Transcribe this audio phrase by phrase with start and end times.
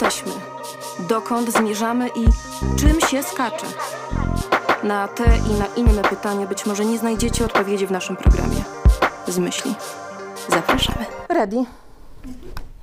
[0.00, 0.32] jesteśmy,
[1.08, 2.24] dokąd zmierzamy i
[2.78, 3.66] czym się skacze?
[4.82, 8.64] Na te i na inne pytania być może nie znajdziecie odpowiedzi w naszym programie.
[9.28, 9.74] Z myśli.
[10.48, 11.06] Zapraszamy.
[11.28, 11.64] Ready?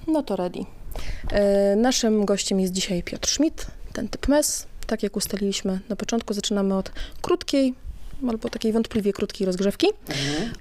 [0.07, 0.59] No to ready.
[1.31, 4.67] E, naszym gościem jest dzisiaj Piotr Schmidt, ten typ mes.
[4.87, 7.73] Tak jak ustaliliśmy na początku, zaczynamy od krótkiej,
[8.29, 9.87] albo takiej wątpliwie krótkiej rozgrzewki.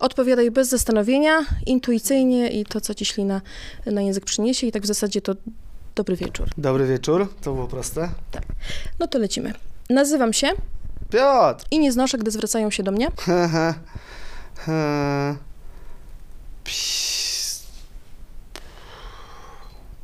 [0.01, 3.41] Odpowiadaj bez zastanowienia, intuicyjnie i to, co ci ślina
[3.87, 4.67] na język przyniesie.
[4.67, 5.35] I tak w zasadzie to
[5.97, 6.49] dobry wieczór.
[6.59, 8.09] Dobry wieczór, to było proste.
[8.99, 9.53] No to lecimy.
[9.91, 10.49] Nazywam się
[11.11, 11.65] Piotr!
[11.71, 13.09] i nie znoszę, gdy zwracają się do mnie.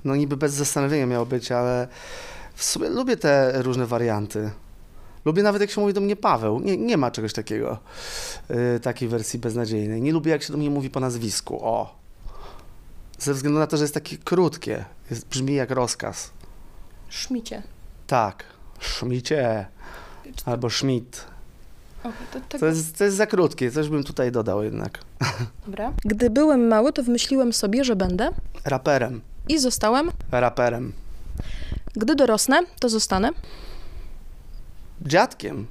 [0.05, 1.89] No niby bez zastanowienia miało być, ale
[2.55, 4.51] w sumie lubię te różne warianty.
[5.25, 6.61] Lubię nawet jak się mówi do mnie Paweł.
[6.61, 7.79] Nie, nie ma czegoś takiego,
[8.51, 10.03] yy, takiej wersji beznadziejnej.
[10.03, 11.65] Nie lubię jak się do mnie mówi po nazwisku.
[11.65, 12.02] O.
[13.23, 14.85] Ze względu na to, że jest takie krótkie.
[15.11, 16.31] Jest, brzmi jak rozkaz.
[17.09, 17.63] Szmicie.
[18.07, 18.45] Tak.
[18.81, 19.67] Szmicie.
[20.47, 21.25] Albo Schmidt.
[22.01, 24.99] Okay, to, tak, To jest, to jest za krótkie, coś bym tutaj dodał jednak.
[25.67, 25.93] dobra.
[26.05, 28.31] Gdy byłem mały, to wymyśliłem sobie, że będę
[28.65, 29.21] Raperem.
[29.49, 30.11] i zostałem.
[30.31, 30.93] Raperem.
[31.95, 33.31] Gdy dorosnę, to zostanę.
[35.03, 35.67] Dziadkiem.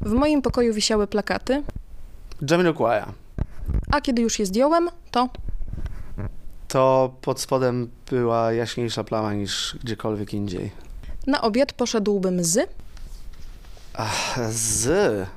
[0.00, 1.62] W moim pokoju wisiały plakaty,
[2.42, 3.12] Jamiroquai'a.
[3.92, 5.28] a kiedy już je zdjąłem, to
[6.68, 10.70] To pod spodem była jaśniejsza plama niż gdziekolwiek indziej.
[11.26, 12.70] na obiad poszedłbym z.
[13.94, 15.28] Ach, z.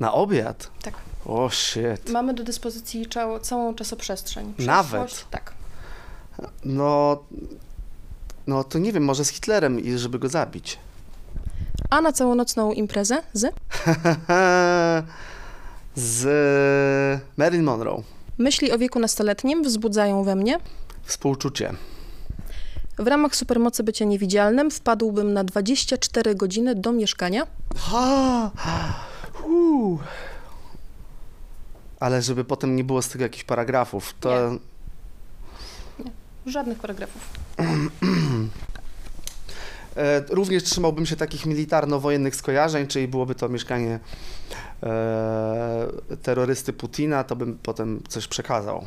[0.00, 0.70] Na obiad?
[0.82, 0.94] Tak.
[1.26, 2.10] O shit.
[2.10, 4.54] Mamy do dyspozycji całą, całą czasoprzestrzeń.
[4.58, 5.26] Nawet?
[5.30, 5.54] Tak.
[6.64, 7.18] No.
[8.46, 10.78] No to nie wiem, może z Hitlerem i żeby go zabić.
[11.90, 13.44] A na całonocną imprezę z.
[15.94, 18.02] z Marilyn Monroe.
[18.38, 20.58] Myśli o wieku nastoletnim wzbudzają we mnie.
[21.02, 21.72] Współczucie.
[22.98, 27.46] W ramach supermocy bycia niewidzialnym wpadłbym na 24 godziny do mieszkania.
[27.76, 28.50] Ha!
[29.44, 29.98] Uu.
[32.00, 34.50] Ale żeby potem nie było z tego jakichś paragrafów, to
[36.46, 37.22] Żadnych paragrafów.
[39.98, 44.00] e, również trzymałbym się takich militarno-wojennych skojarzeń, czyli byłoby to mieszkanie
[44.82, 45.86] e,
[46.22, 48.84] terrorysty Putina, to bym potem coś przekazał.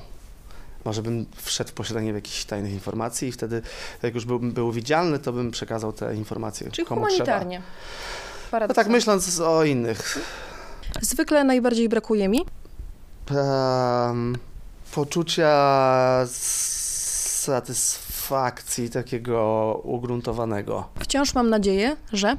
[0.86, 3.62] Może bym wszedł w posiadanie jakichś tajnych informacji i wtedy,
[4.04, 7.62] jak już byłbym był widzialny, to bym przekazał te informacje Czyli komu humanitarnie.
[8.50, 8.68] trzeba.
[8.68, 10.18] No tak myśląc o innych.
[11.02, 12.46] Zwykle najbardziej brakuje mi.
[13.32, 14.38] Em,
[14.92, 18.11] poczucia satysfakcji
[18.94, 20.88] takiego ugruntowanego.
[21.00, 22.38] Wciąż mam nadzieję, że.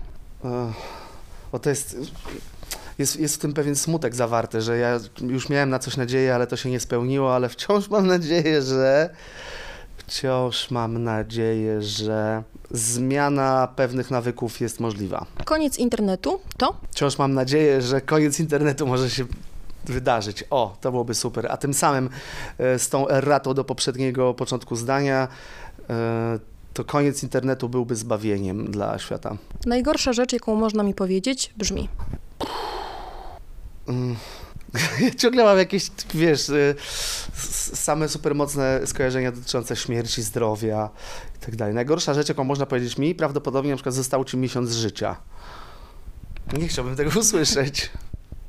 [1.52, 1.96] Bo to jest,
[2.98, 6.46] jest, jest w tym pewien smutek zawarty, że ja już miałem na coś nadzieję, ale
[6.46, 9.10] to się nie spełniło, ale wciąż mam nadzieję, że
[9.96, 15.26] wciąż mam nadzieję, że zmiana pewnych nawyków jest możliwa.
[15.44, 16.76] Koniec internetu to.
[16.90, 19.24] Wciąż mam nadzieję, że koniec internetu może się
[19.84, 20.44] wydarzyć.
[20.50, 21.46] O, to byłoby super.
[21.50, 22.10] A tym samym
[22.58, 25.28] e, z tą erratą do poprzedniego początku zdania,
[26.72, 29.36] to koniec internetu byłby zbawieniem dla świata.
[29.66, 31.88] Najgorsza rzecz, jaką można mi powiedzieć, brzmi.
[33.88, 34.16] Mm.
[35.00, 36.74] Ja ciągle mam jakieś, wiesz, y,
[37.74, 40.90] same supermocne skojarzenia dotyczące śmierci, zdrowia
[41.36, 41.74] i tak dalej.
[41.74, 45.16] Najgorsza rzecz, jaką można powiedzieć mi, prawdopodobnie na przykład został ci miesiąc życia.
[46.52, 47.90] Nie chciałbym tego usłyszeć.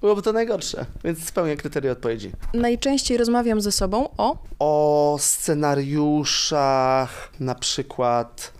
[0.04, 2.32] Byłoby to najgorsze, więc spełnię kryteria odpowiedzi.
[2.54, 4.38] Najczęściej rozmawiam ze sobą o.
[4.60, 8.54] O scenariuszach, na przykład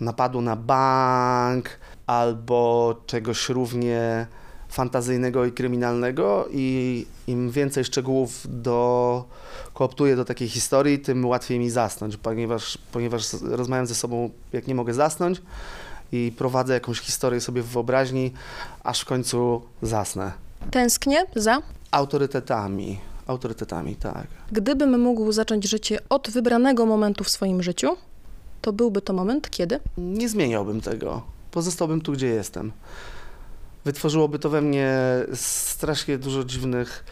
[0.00, 1.68] napadu na bank,
[2.06, 4.26] albo czegoś równie
[4.68, 9.24] fantazyjnego i kryminalnego i im więcej szczegółów do,
[9.74, 14.74] kooptuję do takiej historii, tym łatwiej mi zasnąć, ponieważ, ponieważ rozmawiam ze sobą, jak nie
[14.74, 15.42] mogę zasnąć
[16.12, 18.32] i prowadzę jakąś historię sobie w wyobraźni,
[18.84, 20.49] aż w końcu zasnę.
[20.70, 21.62] Tęsknię za.
[21.90, 24.26] Autorytetami, autorytetami, tak.
[24.52, 27.96] Gdybym mógł zacząć życie od wybranego momentu w swoim życiu,
[28.62, 29.80] to byłby to moment, kiedy.
[29.98, 31.22] Nie zmieniałbym tego.
[31.50, 32.72] Pozostałbym tu, gdzie jestem.
[33.84, 34.98] Wytworzyłoby to we mnie
[35.34, 37.04] strasznie dużo dziwnych.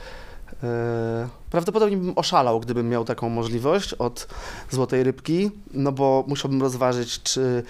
[0.63, 4.29] e, prawdopodobnie bym oszalał, gdybym miał taką możliwość od
[4.71, 7.63] złotej rybki, no bo musiałbym rozważyć, czy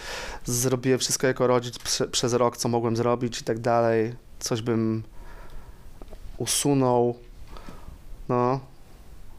[0.45, 4.15] zrobię wszystko jako rodzic prze, przez rok, co mogłem zrobić i tak dalej.
[4.39, 5.03] Coś bym
[6.39, 7.15] usunął.
[8.29, 8.61] No,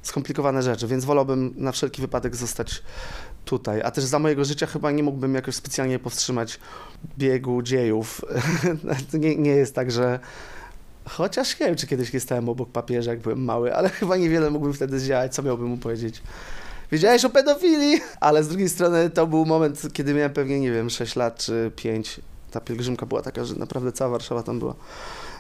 [0.02, 2.84] skomplikowane rzeczy, więc wolałbym na wszelki wypadek zostać
[3.46, 3.82] tutaj.
[3.82, 6.60] A też za mojego życia chyba nie mógłbym jakoś specjalnie powstrzymać
[7.18, 8.22] biegu dziejów.
[9.14, 10.20] nie, nie jest tak, że.
[11.06, 14.50] Chociaż nie wiem, czy kiedyś nie stałem obok papieża, jak byłem mały, ale chyba niewiele
[14.50, 16.22] mógłbym wtedy zdziałać, co miałbym mu powiedzieć.
[16.92, 20.90] wiedziałeś o pedofilii, ale z drugiej strony to był moment, kiedy miałem pewnie, nie wiem,
[20.90, 22.22] 6 lat czy 5.
[22.52, 24.76] Ta pielgrzymka była taka, że naprawdę cała Warszawa tam była.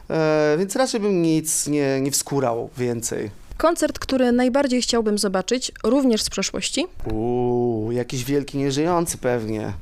[0.09, 3.31] E, więc raczej bym nic nie, nie wskórał więcej.
[3.57, 6.87] Koncert, który najbardziej chciałbym zobaczyć, również z przeszłości.
[7.11, 9.73] Uuu, jakiś wielki nieżyjący pewnie.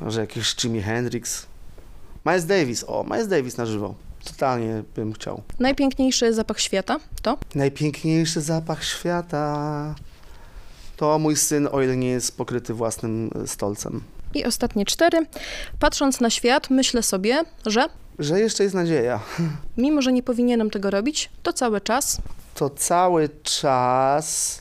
[0.00, 1.46] Może jakiś Jimi Hendrix.
[2.26, 3.94] Miles Davis, o, Miles Davis na żywo.
[4.24, 5.42] Totalnie bym chciał.
[5.58, 7.38] Najpiękniejszy zapach świata to?
[7.54, 9.94] Najpiękniejszy zapach świata
[10.96, 14.02] to mój syn, o ile nie jest pokryty własnym stolcem.
[14.34, 15.26] I ostatnie cztery.
[15.78, 19.20] Patrząc na świat, myślę sobie, że Że jeszcze jest nadzieja.
[19.76, 22.18] mimo, że nie powinienem tego robić, to cały czas
[22.54, 24.60] To cały czas.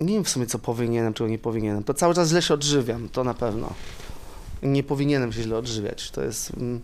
[0.00, 1.84] Nie wiem w sumie, co powinienem, czego nie powinienem.
[1.84, 3.72] To cały czas źle się odżywiam, to na pewno.
[4.62, 6.10] Nie powinienem się źle odżywiać.
[6.10, 6.50] To jest.
[6.56, 6.80] mm,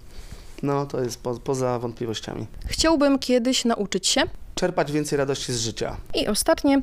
[0.63, 2.47] No, to jest po, poza wątpliwościami.
[2.67, 4.23] chciałbym kiedyś nauczyć się.
[4.55, 5.97] Czerpać więcej radości z życia.
[6.15, 6.83] I ostatnie,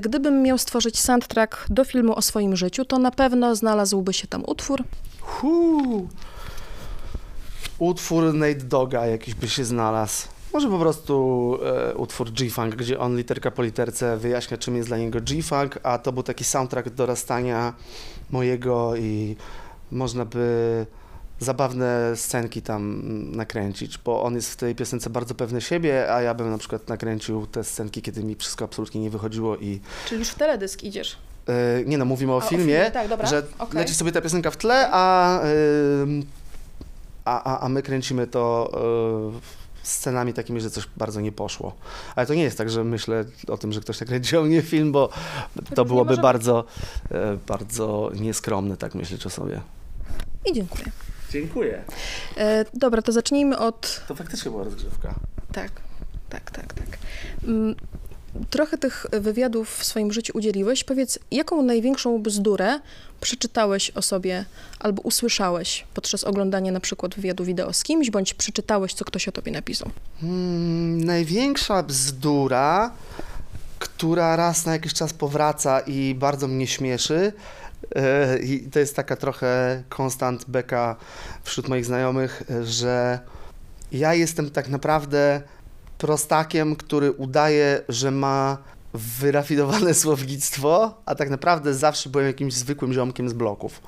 [0.00, 4.44] gdybym miał stworzyć soundtrack do filmu o swoim życiu, to na pewno znalazłby się tam
[4.46, 4.84] utwór.
[5.20, 6.08] Huu.
[7.78, 10.28] Utwór Nate Doga jakiś by się znalazł.
[10.52, 11.58] Może po prostu
[11.90, 15.98] e, utwór G-Funk, gdzie on literka po literce wyjaśnia, czym jest dla niego G-Funk, a
[15.98, 17.74] to był taki soundtrack dorastania
[18.30, 19.36] mojego i
[19.90, 20.86] można by
[21.40, 23.02] zabawne scenki tam
[23.36, 26.88] nakręcić, bo on jest w tej piosence bardzo pewny siebie, a ja bym na przykład
[26.88, 31.16] nakręcił te scenki, kiedy mi wszystko absolutnie nie wychodziło i Czyli już w teledysk idziesz.
[31.48, 33.78] e, nie no, mówimy o A, o filmie, filmie, tak, dobra, że okej.
[33.80, 35.40] leci sobie ta piosenka w tle, a,
[37.24, 38.70] a, a, a my kręcimy to
[39.36, 41.74] y, scenami takimi, że coś bardzo nie poszło.
[42.16, 45.08] Ale to nie jest tak, że myślę o tym, że ktoś nakręcił mnie film, bo
[45.74, 46.64] to byłoby bardzo,
[47.10, 49.60] e, bardzo nieskromne, tak myśleć o sobie.
[50.46, 50.84] I dziękuję.
[51.30, 51.84] Dziękuję.
[52.36, 55.14] E, dobra, to zacznijmy od To faktycznie była rozgrzewka.
[55.52, 55.70] Tak,
[56.28, 56.98] tak, tak, tak.
[58.50, 60.84] Trochę tych wywiadów w swoim życiu udzieliłeś.
[60.84, 62.80] Powiedz, jaką największą bzdurę
[63.20, 64.44] przeczytałeś o sobie
[64.78, 69.32] albo usłyszałeś podczas oglądania na przykład wywiadu wideo z kimś, bądź przeczytałeś, co ktoś o
[69.32, 69.90] tobie napisał?
[70.20, 72.92] Hmm, największa bzdura,
[73.78, 77.32] która raz na jakiś czas powraca i bardzo mnie śmieszy,
[77.94, 80.96] e, i to jest taka trochę konstant beka
[81.42, 83.18] wśród moich znajomych, że
[83.92, 85.42] ja jestem tak naprawdę
[85.98, 88.58] prostakiem, który udaje, że ma
[88.94, 93.80] wyrafinowane słownictwo, a tak naprawdę zawsze byłem jakimś zwykłym ziomkiem z bloków.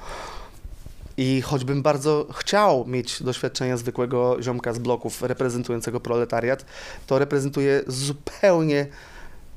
[1.17, 6.65] I choćbym bardzo chciał mieć doświadczenia zwykłego ziomka z bloków reprezentującego proletariat,
[7.07, 8.87] to reprezentuje zupełnie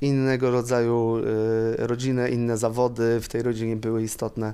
[0.02, 4.54] innego rodzaju y, rodzinę, inne zawody w tej rodzinie były istotne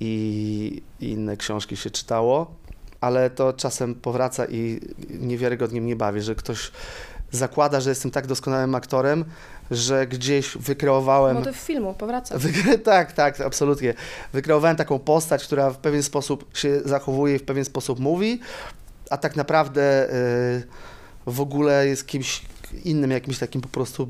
[0.00, 2.54] i inne książki się czytało,
[3.06, 4.80] ale to czasem powraca i
[5.10, 6.70] niewiarygodnie mnie bawi, że ktoś
[7.30, 9.24] zakłada, że jestem tak doskonałym aktorem,
[9.70, 12.38] że gdzieś wykreowałem Motyw filmu, powraca.
[12.84, 13.94] Tak, tak, absolutnie.
[14.32, 18.40] Wykreowałem taką postać, która w pewien sposób się zachowuje i w pewien sposób mówi,
[19.10, 20.62] a tak naprawdę y,
[21.26, 22.42] w ogóle jest kimś
[22.84, 24.08] innym, jakimś takim po prostu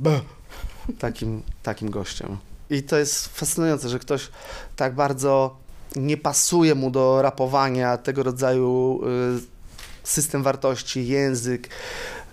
[0.99, 2.37] takim, takim gościem.
[2.71, 4.29] I to jest fascynujące, że ktoś
[4.77, 5.57] tak bardzo
[5.97, 9.01] nie pasuje mu do rapowania tego rodzaju
[9.37, 9.41] y,
[10.05, 11.69] system wartości, język,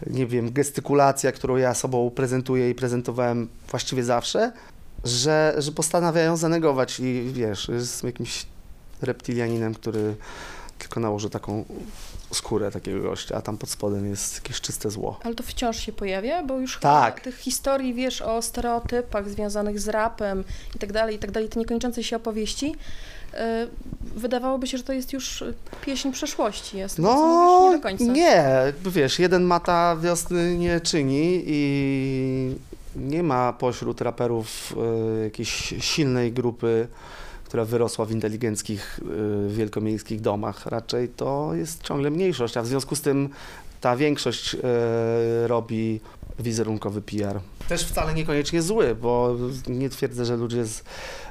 [0.07, 4.51] nie wiem, gestykulacja, którą ja sobą prezentuję i prezentowałem właściwie zawsze,
[5.03, 8.45] że, że postanawiają zanegować i wiesz, jest jakimś
[9.01, 10.15] reptilianinem, który
[10.79, 11.65] tylko nałoży taką
[12.31, 15.19] skórę takiego gościa, a tam pod spodem jest jakieś czyste zło.
[15.23, 17.13] Ale to wciąż się pojawia, bo już Tak.
[17.13, 20.43] chyba tych historii, wiesz, o stereotypach związanych z rapem
[20.75, 22.75] i tak dalej, i tak dalej, te niekończące się opowieści,
[24.15, 25.43] wydawałoby się, że to jest już
[25.85, 26.77] pieśń przeszłości.
[26.77, 28.03] Jest No, nie do końca.
[28.03, 28.45] nie,
[28.85, 32.55] wiesz, jeden mata wiosny nie czyni i
[32.95, 34.75] nie ma pośród raperów
[35.21, 36.87] y, jakiejś silnej grupy,
[37.45, 38.99] która wyrosła w inteligenckich,
[39.49, 40.65] y, wielkomiejskich domach.
[40.65, 43.29] Raczej to jest ciągle mniejszość, a w związku z tym
[43.81, 44.55] ta większość
[45.47, 45.99] robi
[46.39, 47.39] wizerunkowy PR.
[47.67, 49.35] Też wcale niekoniecznie zły, bo
[49.67, 50.83] nie twierdzę, że ludzie z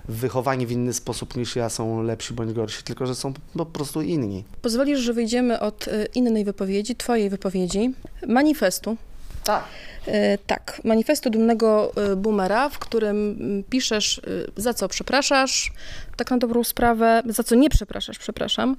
[0.09, 4.03] wychowani w inny sposób niż ja są lepsi bądź gorsi, tylko że są po prostu
[4.03, 4.45] inni.
[4.63, 7.95] Pozwolisz, że wyjdziemy od y, innej wypowiedzi, twojej wypowiedzi,
[8.29, 8.97] manifestu.
[9.45, 9.65] Tak.
[10.07, 14.21] E, Tak, manifestu dumnego e, boomera, w którym mm, piszesz,
[14.57, 15.73] za co przepraszasz,
[16.17, 18.77] tak na dobrą sprawę, za co nie przepraszasz, przepraszam,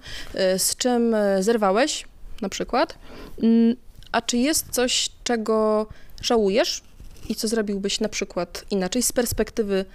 [0.58, 2.06] z czym zerwałeś,
[2.42, 2.98] na przykład.
[3.44, 3.76] Mm,
[4.12, 5.88] A czy jest coś, czego
[6.24, 6.82] żałujesz
[7.30, 9.86] i co zrobiłbyś na przykład inaczej z perspektywy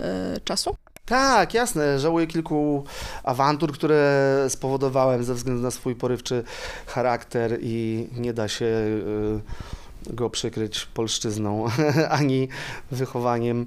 [0.00, 0.76] e, czasu?
[1.06, 1.98] Tak, jasne.
[1.98, 2.84] Żałuję kilku
[3.24, 6.44] awantur, które spowodowałem ze względu na swój porywczy
[6.86, 11.66] charakter i nie da się y, go przykryć polszczyzną
[12.10, 12.48] ani
[12.90, 13.66] wychowaniem.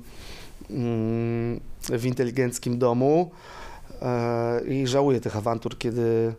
[0.70, 1.60] mm,
[1.90, 3.32] w inteligenckim domu
[4.02, 6.34] e, i żałuję tych awantur, kiedy,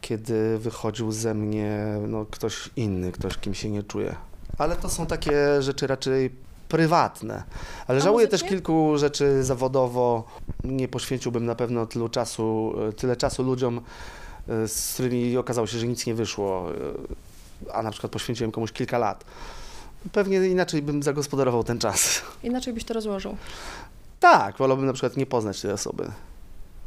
[0.00, 4.29] kiedy wychodził ze mnie no, ktoś inny, ktoś, kim się nie czuję.
[4.60, 6.30] Ale to są takie rzeczy raczej
[6.68, 7.42] prywatne.
[7.86, 10.24] Ale żałuję też kilku rzeczy zawodowo.
[10.64, 13.80] Nie poświęciłbym na pewno tylu czasu, e, tyle czasu ludziom,
[14.48, 16.66] e, z którymi okazało się, że nic nie wyszło,
[17.70, 19.24] e, a na przykład poświęciłem komuś kilka lat.
[20.12, 22.22] Pewnie inaczej bym zagospodarował ten czas.
[22.42, 23.36] Inaczej byś to rozłożył.
[24.20, 26.10] Tak, wolałbym na przykład nie poznać tej osoby.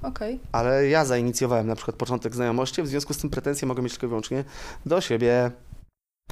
[0.03, 0.39] Okej.
[0.51, 4.05] Ale ja zainicjowałem na przykład początek znajomości, w związku z tym pretensje mogę mieć tylko
[4.05, 4.43] i wyłącznie
[4.85, 5.51] do siebie.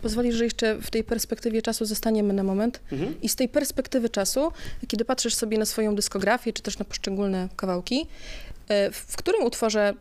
[0.02, 2.82] Pozwolisz, że jeszcze w tej perspektywie czasu zostaniemy na moment.
[3.22, 4.52] I z tej perspektywy czasu,
[4.88, 8.08] kiedy patrzysz sobie na swoją dyskografię, czy też na poszczególne kawałki,
[8.68, 9.94] e, w w którym utworze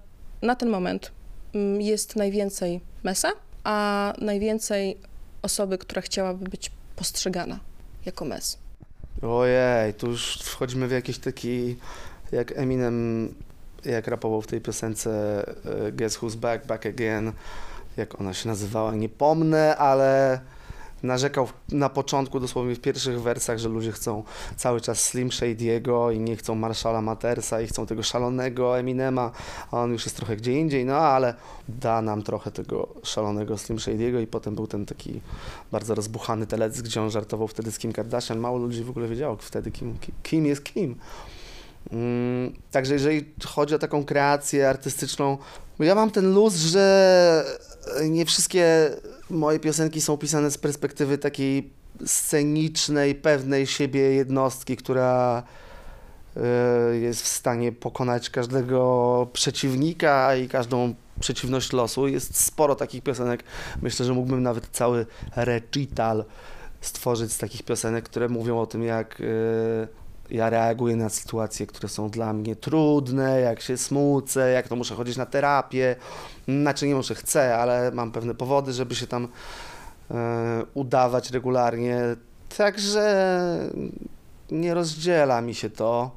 [0.42, 1.10] na ten moment
[1.54, 3.32] mm, jest najwięcej mesa,
[3.64, 4.96] a najwięcej
[5.42, 7.58] osoby, która chciałaby być postrzegana
[8.06, 8.58] jako mes?
[9.22, 11.76] Ojej, tu już wchodzimy w jakiś taki,
[12.32, 13.28] jak Eminem,
[13.84, 15.10] jak rapował w tej piosence
[15.86, 17.32] e, Guess Who's Back, Back Again,
[17.96, 20.40] jak ona się nazywała, nie pomnę, ale
[21.02, 24.22] narzekał na początku, dosłownie w pierwszych wersach, że ludzie chcą
[24.56, 29.30] cały czas Slim Shady'ego i nie chcą Marshalla Matersa i chcą tego szalonego Eminema,
[29.70, 31.34] a on już jest trochę gdzie indziej, no ale
[31.68, 35.20] da nam trochę tego szalonego Slim Shady'ego i potem był ten taki
[35.72, 38.38] bardzo rozbuchany teledysk, gdzie on żartował wtedy z Kim Kardashian.
[38.38, 40.96] Mało ludzi w ogóle wiedziało wtedy, kim, kim- kim jest kim.
[41.92, 45.38] Mm, także jeżeli chodzi o taką kreację artystyczną,
[45.84, 47.44] ja mam ten luz, że
[48.08, 48.90] nie wszystkie
[49.30, 51.70] moje piosenki są pisane z perspektywy takiej
[52.06, 55.42] scenicznej, pewnej siebie jednostki, która
[56.36, 62.08] e, jest w stanie pokonać każdego przeciwnika i każdą przeciwność losu.
[62.08, 63.44] Jest sporo takich piosenek.
[63.82, 65.06] Myślę, że mógłbym nawet cały
[65.36, 66.24] recital
[66.80, 69.24] stworzyć z takich piosenek, które mówią o tym, jak e,
[70.30, 74.94] ja reaguję na sytuacje, które są dla mnie trudne, jak się smucę, jak to muszę
[74.94, 75.96] chodzić na terapię.
[76.48, 79.28] Znaczy nie muszę, chcę, ale mam pewne powody, żeby się tam
[80.10, 82.00] e, udawać regularnie.
[82.56, 83.70] Także
[84.50, 86.10] nie rozdziela mi się to,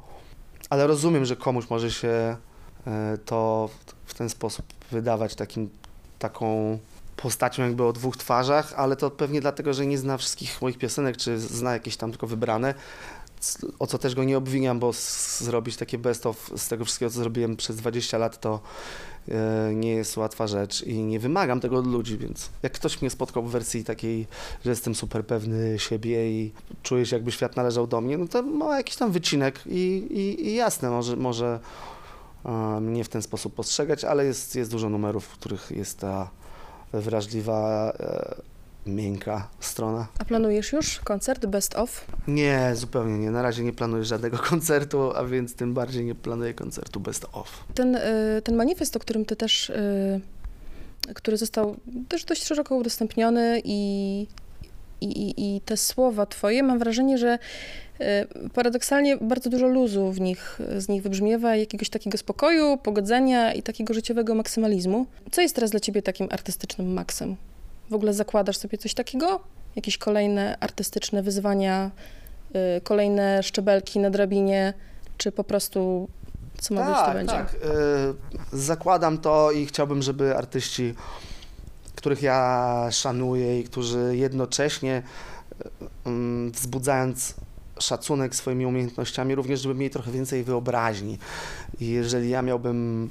[0.70, 2.36] ale rozumiem, że komuś może się
[2.88, 3.70] e, to
[4.06, 5.70] w- ten sposób wydawać takim,
[6.20, 6.78] taką
[7.18, 11.18] postacią jakby o dwóch twarzach, ale to pewnie dlatego, że nie zna wszystkich moich piosenek,
[11.18, 12.74] czy zna jakieś tam tylko wybrane,
[13.80, 14.92] o co też go nie obwiniam, bo
[15.38, 18.60] zrobić takie best of z tego wszystkiego, co zrobiłem przez 20 lat, to
[19.30, 23.10] e, nie jest łatwa rzecz i nie wymagam tego od ludzi, więc jak ktoś mnie
[23.10, 24.28] spotkał w wersji takiej,
[24.66, 26.52] że jestem super pewny siebie i
[26.84, 30.48] czuję się jakby świat należał do mnie, no to ma jakiś tam wycinek i, i,
[30.48, 31.60] i jasne, może, może
[32.46, 36.30] e, mnie w ten sposób postrzegać, ale jest, jest dużo numerów, w których jest ta
[36.94, 38.53] wrażliwa, e,
[38.86, 40.08] miękka strona.
[40.20, 42.06] A planujesz już koncert Best Of?
[42.28, 43.32] Nie, zupełnie nie.
[43.32, 47.64] Na razie nie planuję żadnego koncertu, a więc tym bardziej nie planuję koncertu best of.
[47.74, 48.02] Ten, y,
[48.44, 50.22] ten manifest, o którym ty też, y,
[51.14, 51.76] który został
[52.10, 54.28] też dość szeroko udostępniony i,
[55.02, 57.40] i, i, te słowa twoje, mam wrażenie, że
[58.02, 63.64] y, paradoksalnie bardzo dużo luzu w nich, z nich wybrzmiewa, jakiegoś takiego spokoju, pogodzenia i
[63.64, 65.06] takiego życiowego maksymalizmu.
[65.32, 67.36] Co jest teraz dla ciebie takim artystycznym maksem?
[67.90, 69.40] W ogóle zakładasz sobie coś takiego?
[69.76, 71.92] Jakieś kolejne artystyczne wyzwania,
[72.78, 74.74] y, kolejne szczebelki na drabinie,
[75.18, 76.08] czy po prostu
[76.62, 77.34] co ma być, to będzie?
[77.34, 77.54] Tak.
[78.54, 80.96] Y, zakładam to i chciałbym, żeby artyści,
[81.96, 85.04] których ja szanuję i którzy jednocześnie
[85.66, 85.70] y,
[86.06, 87.36] mm, wzbudzając
[87.80, 91.18] szacunek swoimi umiejętnościami, również żeby mieli trochę więcej wyobraźni.
[91.80, 93.10] I jeżeli ja miałbym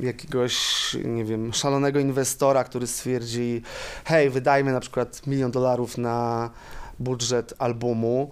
[0.00, 0.56] jakiegoś,
[1.04, 3.62] nie wiem, szalonego inwestora, który stwierdzi,
[4.04, 6.50] hej, wydajmy na przykład milion dolarów na
[6.98, 8.30] budżet albumu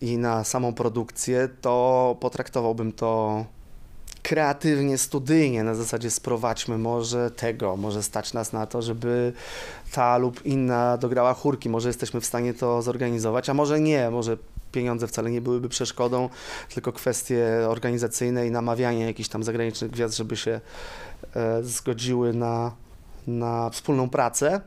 [0.00, 3.44] i na samą produkcję, to potraktowałbym to
[4.22, 9.32] kreatywnie, studyjnie, na zasadzie sprowadźmy może tego, może stać nas na to, żeby
[9.92, 14.36] ta lub inna dograła chórki, może jesteśmy w stanie to zorganizować, a może nie, może
[14.72, 16.28] pieniądze wcale nie byłyby przeszkodą,
[16.74, 20.60] tylko kwestie organizacyjne i namawianie jakichś tam zagranicznych gwiazd, żeby się
[21.34, 22.72] e, zgodziły na,
[23.26, 24.60] na wspólną pracę.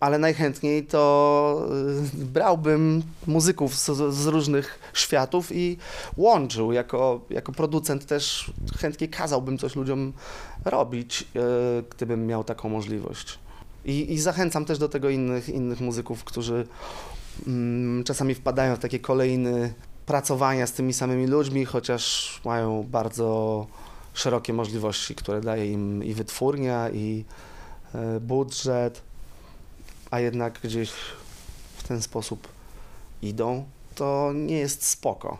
[0.00, 1.68] Ale najchętniej to
[2.14, 5.76] y, brałbym muzyków z, z różnych światów i
[6.16, 6.72] łączył.
[6.72, 10.12] Jako, jako producent też chętnie kazałbym coś ludziom
[10.64, 13.38] robić, y, gdybym miał taką możliwość.
[13.84, 16.66] I, I zachęcam też do tego innych, innych muzyków, którzy
[18.04, 19.70] czasami wpadają w takie kolejne
[20.06, 23.66] pracowania z tymi samymi ludźmi, chociaż mają bardzo
[24.14, 27.24] szerokie możliwości, które daje im i wytwórnia, i
[27.94, 29.02] e, budżet,
[30.10, 30.90] a jednak gdzieś
[31.76, 32.48] w ten sposób
[33.22, 33.64] idą,
[33.94, 35.38] to nie jest spoko.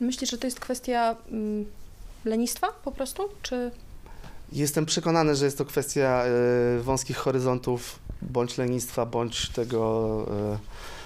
[0.00, 1.66] Myślisz, że to jest kwestia mm,
[2.24, 3.70] lenistwa po prostu, czy...
[4.52, 6.24] Jestem przekonany, że jest to kwestia
[6.78, 11.01] y, wąskich horyzontów, bądź lenistwa, bądź tego y,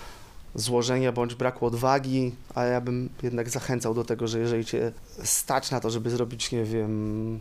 [0.57, 4.93] złożenia, bądź braku odwagi, a ja bym jednak zachęcał do tego, że jeżeli cię
[5.25, 7.41] stać na to, żeby zrobić, nie wiem,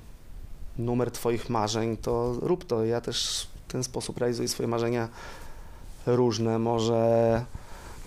[0.78, 2.86] numer twoich marzeń, to rób to.
[2.86, 5.10] Ja też w ten sposób realizuję swoje marzenia
[6.06, 6.60] różne.
[6.60, 7.46] Może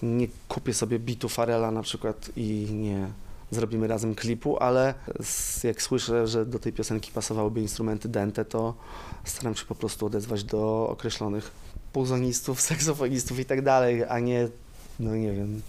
[0.02, 3.08] nie kupię sobie bitu Farela na przykład i nie
[3.50, 4.94] zrobimy razem klipu, ale
[5.64, 8.74] jak słyszę, że do tej piosenki pasowałyby instrumenty dente, to
[9.24, 11.50] staram się po prostu odezwać do określonych
[11.92, 14.48] puzonistów, saksofonistów i tak dalej, a nie,
[15.00, 15.62] no nie wiem,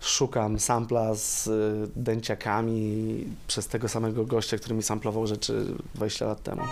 [0.00, 6.42] szukam sampla z y, dęciakami przez tego samego gościa, który mi samplował rzeczy 20 lat
[6.42, 6.62] temu.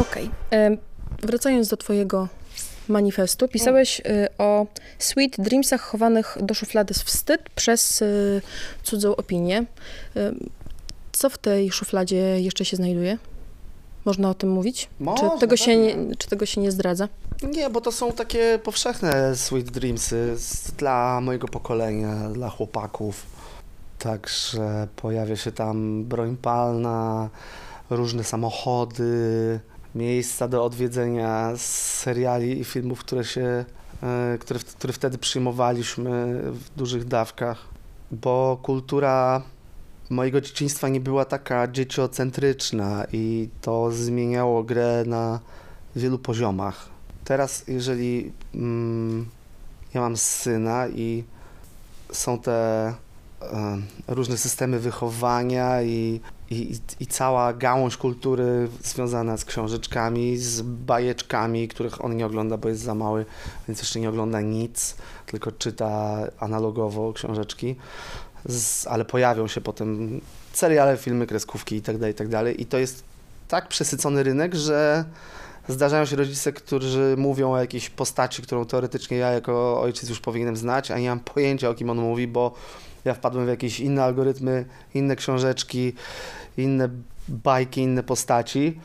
[0.00, 0.30] Okej.
[0.46, 0.78] Okay.
[1.22, 2.28] Wracając do twojego
[2.88, 4.66] manifestu pisałeś y, o
[4.98, 8.42] sweet dreamsach chowanych do szuflady z wstyd przez y,
[8.82, 9.64] cudzą opinię.
[11.12, 13.18] Co w tej szufladzie jeszcze się znajduje?
[14.04, 14.88] Można o tym mówić?
[15.00, 17.08] Można, czy, tego się nie, czy tego się nie zdradza?
[17.42, 20.36] Nie, bo to są takie powszechne sweet dreamsy
[20.78, 23.26] dla mojego pokolenia, dla chłopaków.
[23.98, 27.28] Także pojawia się tam broń palna,
[27.90, 29.60] różne samochody,
[29.94, 31.62] miejsca do odwiedzenia z
[32.00, 33.64] seriali i filmów, które się,
[34.02, 37.64] e, które, które wtedy przyjmowaliśmy w dużych dawkach,
[38.10, 39.42] bo kultura
[40.10, 45.40] mojego dzieciństwa nie była taka dzieciocentryczna i to zmieniało grę na
[45.96, 46.97] wielu poziomach.
[47.28, 49.26] Teraz, jeżeli mm,
[49.94, 51.24] ja mam syna i
[52.12, 52.52] są te
[53.42, 56.20] e, różne systemy wychowania i
[56.50, 62.68] i, i cała gałąź kultury związana z książeczkami, z bajeczkami, których on nie ogląda, bo
[62.68, 63.26] jest za mały,
[63.68, 67.76] więc jeszcze nie ogląda nic, tylko czyta analogowo książeczki,
[68.46, 70.20] z, ale pojawią się potem
[70.52, 72.44] seriale, filmy, kreskówki itd., tak itd.
[72.44, 73.04] Tak I to jest
[73.48, 75.04] tak przesycony rynek, że
[75.68, 80.56] zdarzają się rodzice, którzy mówią o jakiejś postaci, którą teoretycznie ja jako ojciec już powinienem
[80.56, 82.54] znać, a nie mam pojęcia o kim on mówi, bo
[83.04, 85.92] ja wpadłem w jakieś inne algorytmy, inne książeczki,
[86.56, 86.88] inne
[87.28, 88.80] bajki, inne postaci.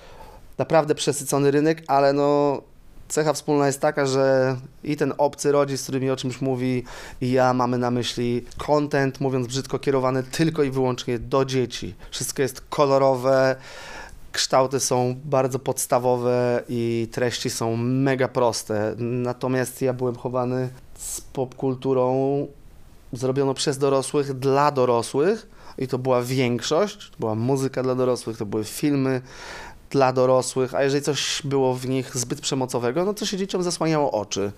[0.58, 2.62] Naprawdę przesycony rynek, ale no
[3.08, 6.84] cecha wspólna jest taka, że i ten obcy rodzic, z którym mi o czymś mówi,
[7.22, 11.96] i ja mamy na myśli content, mówiąc brzydko, kierowany tylko i wyłącznie do dzieci.
[12.12, 13.56] Wszystko jest kolorowe,
[14.34, 18.96] kształty są bardzo podstawowe i treści są mega proste.
[18.98, 22.48] Natomiast ja byłem chowany z popkulturą
[23.13, 28.46] zrobiono przez dorosłych dla dorosłych i to była większość, to była muzyka dla dorosłych, to
[28.46, 29.22] były filmy
[29.89, 34.12] dla dorosłych, a jeżeli coś było w nich zbyt przemocowego, no to się dzieciom zasłaniało
[34.12, 34.52] oczy.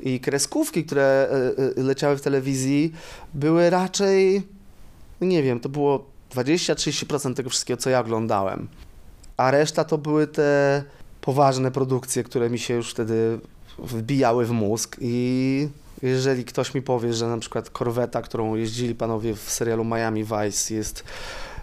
[0.00, 2.92] I kreskówki, które e, e, leciały w telewizji,
[3.34, 4.42] były raczej,
[5.20, 8.68] nie wiem, to było 20-30% tego wszystkiego, co ja oglądałem.
[9.38, 10.82] A reszta to były te
[11.20, 13.38] poważne produkcje, które mi się już wtedy
[13.78, 15.68] wbijały w mózg i
[16.02, 20.74] jeżeli ktoś mi powie, że na przykład korweta, którą jeździli panowie w serialu Miami Vice
[20.74, 21.04] jest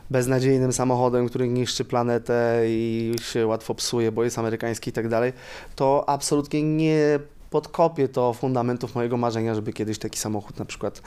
[0.10, 5.34] beznadziejnym samochodem, który niszczy planetę i się łatwo psuje, bo jest amerykański i tak dalej,
[5.76, 11.02] to absolutnie nie podkopie to fundamentów mojego marzenia, żeby kiedyś taki samochód na przykład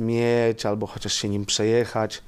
[0.00, 2.22] mieć albo chociaż się nim przejechać.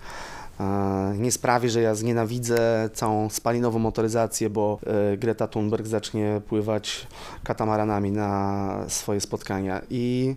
[1.18, 7.06] Nie sprawi, że ja znienawidzę całą spalinową motoryzację, bo e, Greta Thunberg zacznie pływać
[7.44, 9.80] katamaranami na swoje spotkania.
[9.90, 10.36] I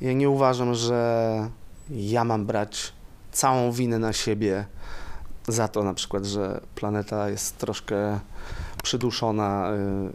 [0.00, 1.48] ja nie uważam, że
[1.90, 2.92] ja mam brać
[3.32, 4.64] całą winę na siebie
[5.48, 8.20] za to na przykład, że planeta jest troszkę
[8.82, 10.10] przyduszona e,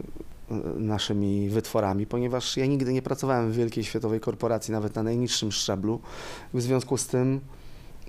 [0.78, 6.00] naszymi wytworami, ponieważ ja nigdy nie pracowałem w wielkiej światowej korporacji, nawet na najniższym szczeblu.
[6.54, 7.40] W związku z tym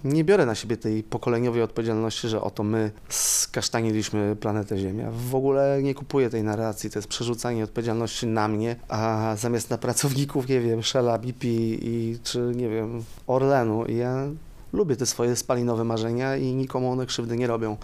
[0.03, 5.11] nie biorę na siebie tej pokoleniowej odpowiedzialności, że oto my skasztaniliśmy planetę Ziemia.
[5.11, 9.77] W ogóle nie kupuję tej narracji, to jest przerzucanie odpowiedzialności na mnie, a zamiast na
[9.77, 13.85] pracowników, nie wiem, Shella, BP i czy, nie wiem, Orlenu.
[13.85, 14.27] I ja
[14.73, 17.77] lubię te swoje spalinowe marzenia i nikomu one krzywdy nie robią.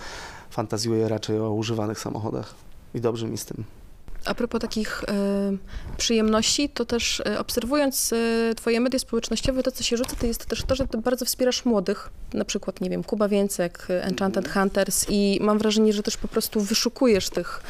[0.49, 2.55] Fantazjuję raczej o używanych samochodach
[2.93, 3.76] i dobrze mi z tym.
[4.25, 5.13] A propos takich e,
[5.97, 10.45] przyjemności, to też e, obserwując e, twoje media społecznościowe, to co się rzuca, to jest
[10.45, 14.63] też to, że ty bardzo wspierasz młodych, na przykład, nie wiem, Kuba Więcek, Enchanted mhm.
[14.63, 17.63] Hunters i mam wrażenie, że też po prostu wyszukujesz tych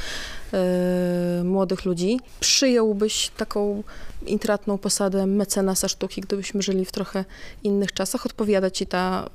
[1.43, 2.19] młodych ludzi.
[2.39, 3.83] Przyjąłbyś taką
[4.25, 7.25] intratną posadę mecenasa sztuki, gdybyśmy żyli w trochę
[7.63, 8.25] innych czasach?
[8.25, 9.29] Odpowiada ci ta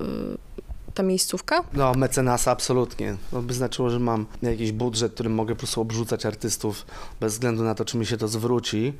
[0.93, 1.63] ta miejscówka?
[1.73, 3.15] No, mecenasa absolutnie.
[3.31, 6.85] To by znaczyło, że mam jakiś budżet, którym mogę po prostu obrzucać artystów
[7.19, 8.93] bez względu na to, czy mi się to zwróci,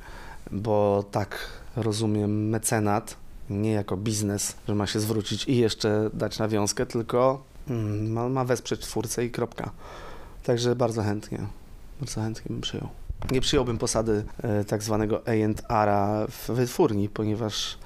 [0.51, 1.37] bo tak
[1.75, 3.15] rozumiem mecenat.
[3.49, 8.45] nie jako biznes, że ma się zwrócić i jeszcze dać nawiązkę, tylko mm, ma, ma
[8.45, 9.71] wesprzeć twórcę i kropka.
[10.43, 11.39] Także bardzo chętnie,
[11.99, 12.87] bardzo chętnie bym przyjął.
[13.31, 17.77] Nie przyjąłbym posady e, tak zwanego A&R'a w wytwórni, ponieważ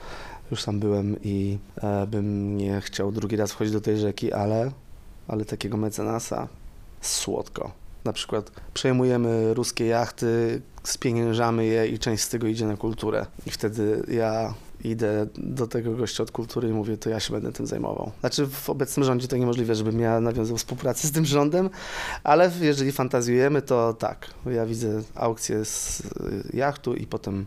[0.52, 4.72] już tam byłem i e, bym nie chciał drugi raz wchodzić do tej rzeki, ale,
[5.28, 6.48] ale takiego mecenasa
[7.02, 7.72] słodko.
[8.06, 13.26] Na przykład przejmujemy ruskie jachty, spieniężamy je i część z tego idzie na kulturę.
[13.46, 17.52] I wtedy ja idę do tego gościa od kultury i mówię, to ja się będę
[17.52, 18.12] tym zajmował.
[18.20, 21.70] Znaczy w obecnym rządzie to niemożliwe, żebym ja nawiązał współpracę z tym rządem,
[22.24, 24.28] ale jeżeli fantazjujemy, to tak.
[24.46, 26.04] Ja widzę aukcję z
[26.54, 27.46] jachtu i potem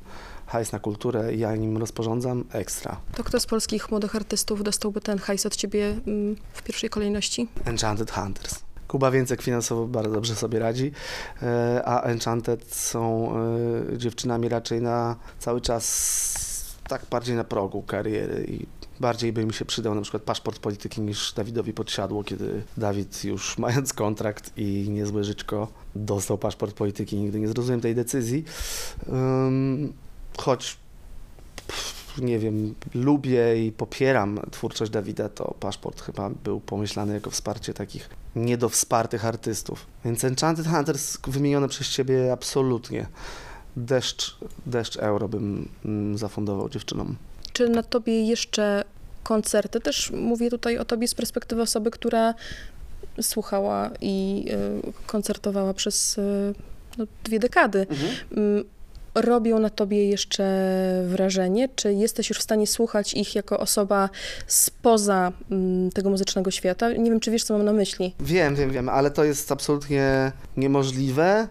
[0.50, 3.00] hajs na kulturę, ja nim rozporządzam, ekstra.
[3.14, 7.48] To kto z polskich młodych artystów dostałby ten hajs od ciebie mm, w pierwszej kolejności?
[7.64, 8.54] Enchanted Hunters.
[8.88, 10.92] Kuba Więcek finansowo bardzo dobrze sobie radzi,
[11.42, 13.32] e, a Enchanted są
[13.92, 18.66] e, dziewczynami raczej na cały czas tak bardziej na progu kariery i
[19.00, 23.58] bardziej by mi się przydał na przykład paszport polityki niż Dawidowi podsiadło, kiedy Dawid już
[23.64, 27.16] mając kontrakt i niezłe życzko dostał paszport polityki.
[27.16, 28.44] Nigdy nie zrozumiem tej decyzji.
[29.06, 29.92] Um,
[30.38, 30.76] choć
[32.18, 38.10] nie wiem, lubię i popieram twórczość Dawida, to paszport chyba był pomyślany jako wsparcie takich
[38.36, 39.86] niedowspartych artystów.
[40.04, 43.06] Więc Enchanted Hunters wymienione przez Ciebie absolutnie
[43.76, 47.16] deszcz, deszcz euro bym mm, zafundował dziewczynom.
[47.52, 48.84] Czy na tobie jeszcze
[49.22, 49.80] koncerty?
[49.80, 52.34] Też mówię tutaj o tobie z perspektywy osoby, która
[53.20, 54.44] słuchała i
[54.88, 56.54] y, koncertowała przez y,
[56.98, 57.86] no, dwie dekady.
[57.90, 58.64] Mhm.
[59.14, 60.44] Robią na tobie jeszcze
[61.06, 61.68] wrażenie?
[61.76, 64.08] Czy jesteś już w stanie słuchać ich jako osoba
[64.46, 66.92] spoza mm, tego muzycznego świata?
[66.92, 68.14] Nie wiem, czy wiesz, co mam na myśli.
[68.20, 71.48] Wiem, wiem, wiem, ale to jest absolutnie niemożliwe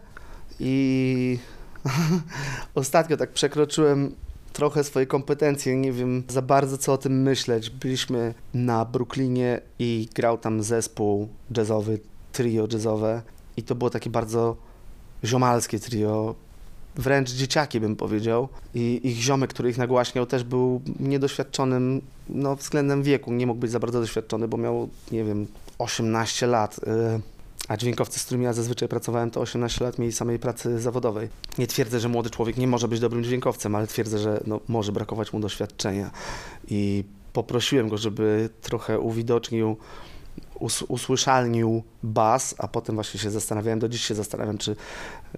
[0.60, 1.40] i
[2.76, 4.16] Ostatnio tak przekroczyłem
[4.54, 7.70] trochę swoje kompetencje, nie wiem za bardzo co o tym myśleć.
[7.70, 12.00] Byliśmy na Brooklynie i grał tam zespół jazzowy,
[12.32, 13.22] trio jazzowe
[13.58, 14.56] i to było takie bardzo
[15.24, 16.36] ziomalskie trio,
[17.00, 18.50] wręcz dzieciaki bym powiedział.
[18.76, 23.72] I ich ziomek, który ich nagłaśniał też był niedoświadczonym no, względem wieku, nie mógł być
[23.72, 26.78] za bardzo doświadczony, bo miał, nie wiem, 18 lat.
[26.78, 27.22] Y,
[27.68, 31.30] a dźwiękowcy, z którymi ja zazwyczaj pracowałem, to 18 lat mieli samej pracy zawodowej.
[31.58, 34.92] Nie twierdzę, że młody człowiek nie może być dobrym dźwiękowcem, ale twierdzę, że no, może
[34.92, 36.12] brakować mu doświadczenia.
[36.68, 39.78] I poprosiłem go, żeby trochę uwidocznił,
[40.60, 44.76] us usłyszalnił bas, a potem właśnie się zastanawiałem, do dziś się zastanawiam, czy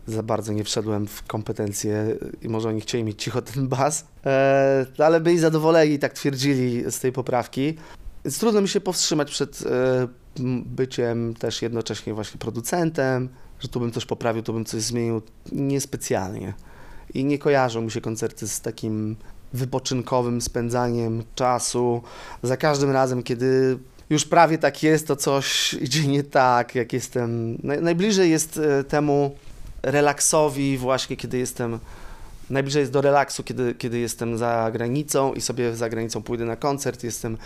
[0.07, 4.85] za bardzo nie wszedłem w kompetencje i może oni chcieli mieć cicho ten bas, eee,
[4.97, 7.77] ale byli zadowoleni, tak twierdzili z tej poprawki.
[8.25, 10.07] Więc trudno mi się powstrzymać przed e,
[10.65, 13.29] byciem też jednocześnie właśnie producentem,
[13.59, 16.53] że tu bym coś poprawił, tu bym coś zmienił, niespecjalnie.
[17.13, 19.15] I nie kojarzą mi się koncerty z takim
[19.53, 22.01] wypoczynkowym spędzaniem czasu.
[22.43, 23.79] Za każdym razem, kiedy
[24.11, 27.57] już prawie tak jest, to coś idzie nie tak, jak jestem.
[27.81, 29.35] Najbliżej jest e, temu
[29.83, 31.79] relaksowi właśnie, kiedy jestem
[32.49, 36.55] najbliżej jest do relaksu, kiedy, kiedy jestem za granicą i sobie za granicą pójdę na
[36.55, 37.03] koncert.
[37.03, 37.37] Jestem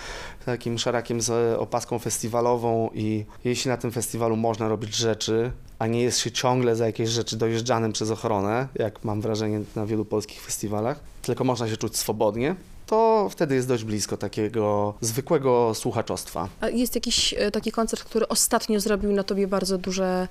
[0.45, 6.01] takim szarakiem z opaską festiwalową i jeśli na tym festiwalu można robić rzeczy, a nie
[6.01, 10.41] jest się ciągle za jakieś rzeczy dojeżdżanym przez ochronę, jak mam wrażenie na wielu polskich
[10.41, 16.49] festiwalach, tylko można się czuć swobodnie, to wtedy jest dość blisko takiego zwykłego słuchaczostwa.
[16.61, 20.27] A jest jakiś e, taki koncert, który ostatnio zrobił na tobie bardzo duże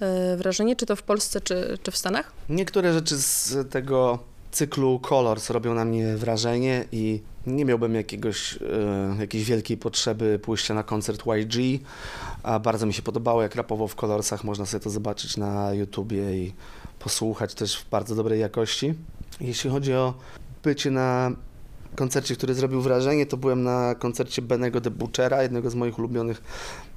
[0.00, 2.32] e, wrażenie, czy to w Polsce, czy, czy w Stanach?
[2.48, 4.18] Niektóre rzeczy z tego
[4.50, 8.58] cyklu Colors robią na mnie wrażenie i nie miałbym jakiegoś,
[9.16, 11.80] e, jakiejś wielkiej potrzeby pójścia na koncert YG,
[12.42, 16.36] a bardzo mi się podobało, jak rapował w Colorsach, można sobie to zobaczyć na YouTubie
[16.36, 16.52] i
[16.98, 18.94] posłuchać też w bardzo dobrej jakości.
[19.40, 20.14] Jeśli chodzi o
[20.62, 21.32] bycie na
[21.96, 26.42] koncercie, który zrobił wrażenie, to byłem na koncercie Benego de Butchera, jednego z moich ulubionych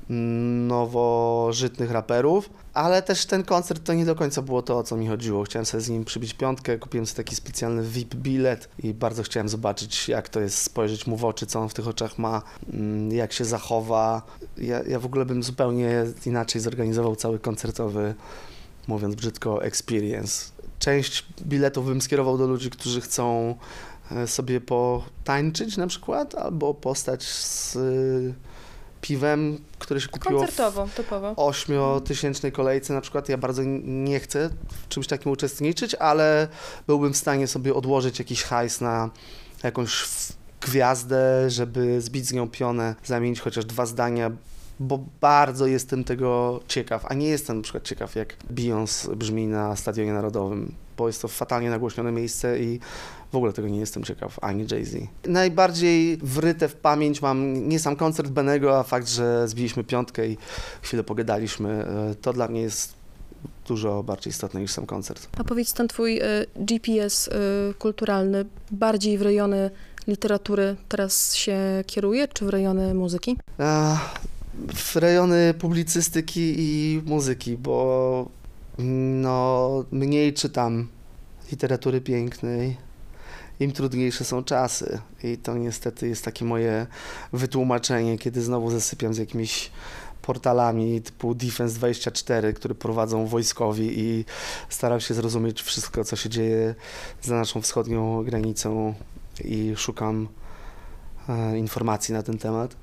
[0.09, 4.97] mm, nowożytnych raperów, ale też ten koncert to nie do końca było to, o co
[4.97, 5.43] mi chodziło.
[5.43, 9.49] Chciałem sobie z nim przybić piątkę, kupiłem sobie taki specjalny VIP bilet i bardzo chciałem
[9.49, 12.41] zobaczyć, jak to jest, spojrzeć mu w oczy, co on w tych oczach ma,
[12.73, 14.21] mm, jak się zachowa.
[14.57, 18.15] Ja, ja w ogóle bym zupełnie inaczej zorganizował cały koncertowy,
[18.87, 20.51] mówiąc brzydko, experience.
[20.79, 23.55] Część biletów bym skierował do ludzi, którzy chcą
[24.25, 28.33] sobie potańczyć na przykład, albo postać z y,
[29.01, 31.35] piwem, które się kupiło Koncertowo, typowo.
[31.35, 33.29] w ośmiotysięcznej kolejce na przykład.
[33.29, 36.47] Ja bardzo nie chcę w czymś takim uczestniczyć, ale
[36.87, 39.09] byłbym w stanie sobie odłożyć jakiś hajs na
[39.63, 40.05] jakąś
[40.61, 44.31] gwiazdę, żeby zbić z nią pionę, zamienić chociaż dwa zdania,
[44.79, 49.75] bo bardzo jestem tego ciekaw, a nie jestem na przykład ciekaw, jak Beyoncé brzmi na
[49.75, 52.79] Stadionie Narodowym bo jest to fatalnie nagłośnione miejsce i
[53.31, 54.95] w ogóle tego nie jestem ciekaw, ani Jay-Z.
[55.27, 60.37] Najbardziej wryte w pamięć mam nie sam koncert Benego, a fakt, że zbiliśmy piątkę i
[60.81, 61.69] chwilę pogadaliśmy.
[61.69, 62.93] E, to dla mnie jest
[63.67, 65.27] dużo bardziej istotne niż sam koncert.
[65.37, 67.31] A powiedz, ten twój y, GPS y,
[67.79, 69.71] kulturalny bardziej w rejony
[70.07, 73.37] literatury teraz się kieruje, czy w rejony muzyki?
[73.59, 73.97] E,
[74.75, 78.29] w rejony publicystyki i muzyki, bo
[78.77, 80.87] no, mniej czytam
[81.51, 82.77] literatury pięknej,
[83.61, 84.99] im trudniejsze są czasy.
[85.23, 86.87] I to niestety jest takie moje
[87.33, 89.71] wytłumaczenie, kiedy znowu zasypiam z jakimiś
[90.21, 94.25] portalami typu Defense24, które prowadzą wojskowi i
[94.69, 96.75] staram się zrozumieć wszystko, co się dzieje
[97.21, 98.93] za naszą wschodnią granicą
[99.43, 100.27] i szukam
[101.29, 102.75] e, informacji na ten temat.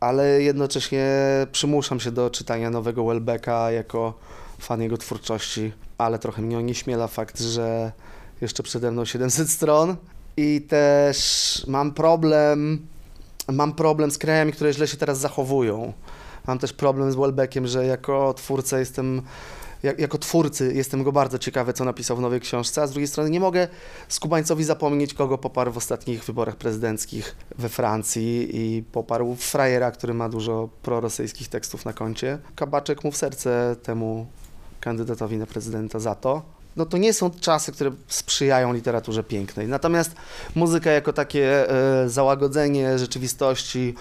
[0.00, 1.06] Ale jednocześnie
[1.52, 4.14] przymuszam się do czytania nowego Welbecka jako
[4.58, 7.92] fan jego twórczości, ale trochę mnie onieśmiela fakt, że
[8.40, 9.96] jeszcze przede mną 700 stron
[10.36, 12.86] i też mam problem,
[13.48, 15.92] mam problem z krajami, które źle się teraz zachowują.
[16.46, 19.22] Mam też problem z Welbeckiem, że jako twórca jestem
[19.82, 23.08] jak, jako twórcy jestem go bardzo ciekawy, co napisał w nowej książce, a z drugiej
[23.08, 23.68] strony nie mogę
[24.08, 30.28] Skubańcowi zapomnieć, kogo poparł w ostatnich wyborach prezydenckich we Francji i poparł frajera, który ma
[30.28, 32.38] dużo prorosyjskich tekstów na koncie.
[32.54, 34.26] Kabaczek mu w serce temu
[34.80, 39.68] kandydatowi na prezydenta za to no to nie są czasy, które sprzyjają literaturze pięknej.
[39.68, 40.12] Natomiast
[40.54, 43.94] muzyka jako takie e, załagodzenie rzeczywistości,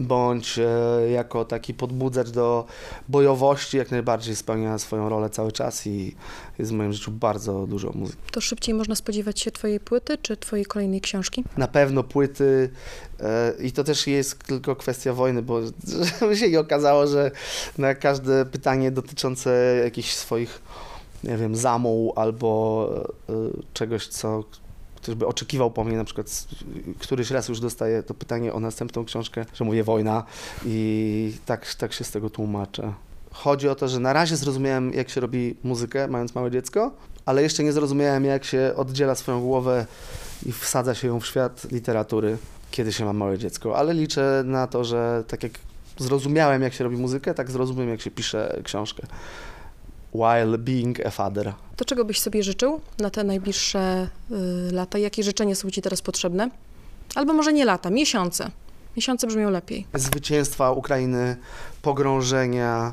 [0.00, 2.66] bądź e, jako taki podbudzacz do
[3.08, 6.16] bojowości, jak najbardziej spełnia swoją rolę cały czas i
[6.58, 8.22] jest w moim życiu bardzo dużo muzyki.
[8.32, 11.44] To szybciej można spodziewać się twojej płyty, czy twojej kolejnej książki?
[11.56, 12.70] Na pewno płyty
[13.20, 15.60] e, i to też jest tylko kwestia wojny, bo
[16.20, 17.30] żeby się okazało, że
[17.78, 20.62] na każde pytanie dotyczące jakichś swoich
[21.28, 22.88] nie wiem, zamuł albo
[23.30, 23.32] y,
[23.74, 24.44] czegoś, co
[24.96, 26.46] ktoś by oczekiwał po mnie, na przykład
[26.98, 30.24] któryś raz już dostaję to pytanie o następną książkę, że mówię wojna
[30.66, 32.92] i tak, tak się z tego tłumaczę.
[33.32, 36.90] Chodzi o to, że na razie zrozumiałem, jak się robi muzykę, mając małe dziecko,
[37.26, 39.86] ale jeszcze nie zrozumiałem, jak się oddziela swoją głowę
[40.46, 42.36] i wsadza się ją w świat literatury,
[42.70, 43.76] kiedy się ma małe dziecko.
[43.76, 45.52] Ale liczę na to, że tak jak
[45.98, 49.06] zrozumiałem, jak się robi muzykę, tak zrozumiem, jak się pisze książkę
[50.14, 51.52] while being a father.
[51.76, 54.98] To czego byś sobie życzył na te najbliższe y, lata?
[54.98, 56.50] Jakie życzenia są ci teraz potrzebne?
[57.14, 58.50] Albo może nie lata, miesiące.
[58.96, 59.86] Miesiące brzmią lepiej.
[59.94, 61.36] Zwycięstwa Ukrainy,
[61.82, 62.92] pogrążenia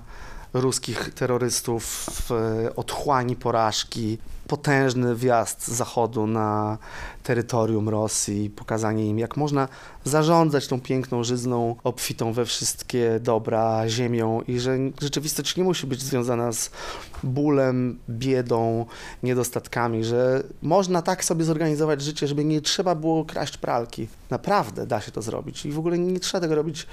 [0.53, 2.31] ruskich terrorystów w
[2.75, 6.77] otchłani porażki, potężny wjazd Zachodu na
[7.23, 9.67] terytorium Rosji, pokazanie im, jak można
[10.03, 16.01] zarządzać tą piękną żyzną, obfitą we wszystkie dobra ziemią i że rzeczywistość nie musi być
[16.01, 16.71] związana z
[17.23, 18.85] bólem, biedą,
[19.23, 24.07] niedostatkami, że można tak sobie zorganizować życie, żeby nie trzeba było kraść pralki.
[24.29, 26.87] Naprawdę da się to zrobić i w ogóle nie trzeba tego robić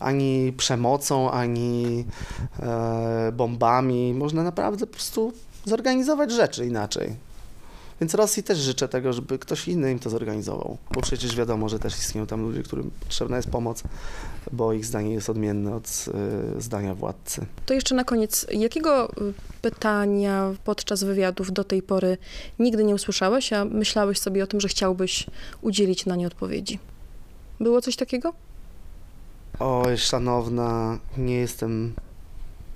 [0.00, 2.04] ani przemocą, ani
[2.60, 4.14] e, bombami.
[4.14, 5.32] Można naprawdę po prostu
[5.64, 7.26] zorganizować rzeczy inaczej.
[8.00, 10.76] Więc Rosji też życzę tego, żeby ktoś inny im to zorganizował.
[10.90, 13.82] Bo przecież wiadomo, że też istnieją tam ludzie, którym potrzebna jest pomoc,
[14.52, 16.04] bo ich zdanie jest odmienne od
[16.58, 17.46] y, zdania władcy.
[17.66, 19.32] To jeszcze na koniec, jakiego y,
[19.62, 22.18] pytania podczas wywiadów do tej pory
[22.58, 25.26] nigdy nie usłyszałeś, a myślałeś sobie o tym, że chciałbyś
[25.62, 26.78] udzielić na nie odpowiedzi?
[27.60, 28.32] Było coś takiego?
[29.58, 31.94] Oj, szanowna, nie jestem.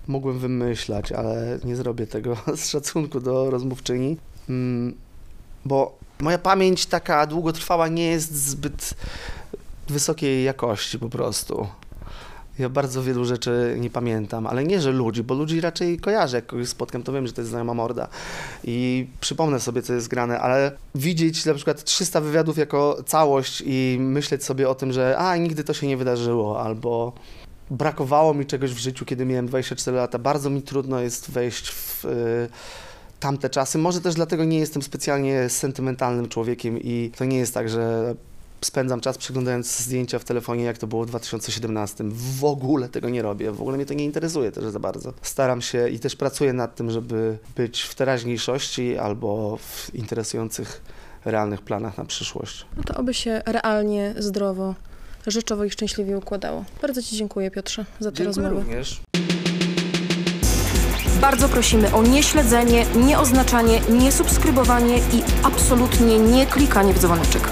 [0.09, 4.17] Mógłbym wymyślać, ale nie zrobię tego z szacunku do rozmówczyni,
[4.49, 4.97] mm,
[5.65, 8.95] bo moja pamięć taka długotrwała nie jest zbyt
[9.89, 11.67] wysokiej jakości po prostu.
[12.59, 16.37] Ja bardzo wielu rzeczy nie pamiętam, ale nie, że ludzi, bo ludzi raczej kojarzę.
[16.37, 18.09] Jak kogoś spotkam, to wiem, że to jest znajoma morda
[18.65, 23.97] i przypomnę sobie, co jest grane, ale widzieć na przykład 300 wywiadów jako całość i
[24.01, 27.13] myśleć sobie o tym, że a, nigdy to się nie wydarzyło, albo
[27.71, 30.19] brakowało mi czegoś w życiu, kiedy miałem 24 lata.
[30.19, 32.05] Bardzo mi trudno jest wejść w...
[32.05, 32.49] Yy,
[33.21, 33.79] tamte czasy.
[33.79, 38.15] Może też dlatego nie jestem specjalnie sentymentalnym człowiekiem i to nie jest tak, że
[38.65, 42.05] spędzam czas przeglądając zdjęcia w telefonie, jak to było w 2017.
[42.13, 45.13] W ogóle tego nie robię, w ogóle mnie to nie interesuje też za bardzo.
[45.23, 50.83] Staram się i też pracuję nad tym, żeby być w teraźniejszości albo w interesujących,
[51.25, 52.67] realnych planach na przyszłość.
[52.77, 54.75] No to oby się realnie, zdrowo,
[55.27, 56.65] życzowo i szczęśliwie układało.
[56.83, 58.51] Bardzo Ci dziękuję, Piotrze, za tę Dziękuję rozmowę.
[58.67, 59.01] również.
[61.21, 67.43] Bardzo prosimy o nieśledzenie, nieoznaczanie, niesubskrybowanie i absolutnie nie klikanie w dzwoneczek.